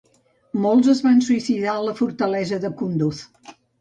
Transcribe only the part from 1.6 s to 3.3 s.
a la fortalesa de Kunduz.